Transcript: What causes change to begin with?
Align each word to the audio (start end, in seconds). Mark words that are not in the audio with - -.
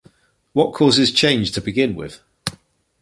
What 0.53 0.73
causes 0.73 1.11
change 1.11 1.51
to 1.51 1.61
begin 1.61 1.93
with? 1.93 2.21